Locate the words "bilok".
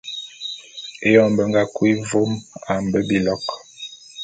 3.09-3.45